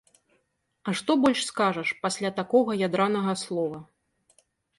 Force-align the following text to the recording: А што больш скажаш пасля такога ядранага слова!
А 0.87 0.93
што 1.01 1.11
больш 1.25 1.39
скажаш 1.49 1.89
пасля 2.07 2.33
такога 2.41 2.77
ядранага 2.87 3.37
слова! 3.45 3.79